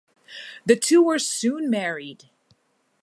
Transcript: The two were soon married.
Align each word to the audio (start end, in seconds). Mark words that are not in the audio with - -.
The 0.65 0.75
two 0.75 1.03
were 1.03 1.19
soon 1.19 1.69
married. 1.69 2.31